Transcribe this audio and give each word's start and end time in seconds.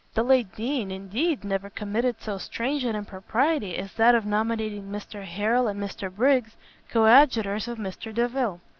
The 0.15 0.23
late 0.23 0.55
Dean, 0.55 0.89
indeed, 0.89 1.43
never 1.43 1.69
committed 1.69 2.19
so 2.19 2.39
strange 2.39 2.83
an 2.85 2.95
impropriety 2.95 3.77
as 3.77 3.93
that 3.97 4.15
of 4.15 4.25
nominating 4.25 4.89
Mr 4.91 5.21
Harrel 5.25 5.67
and 5.67 5.79
Mr 5.79 6.09
Briggs 6.11 6.55
coadjutors 6.89 7.67
with 7.67 7.77
Mr 7.77 8.11
Delvile. 8.11 8.59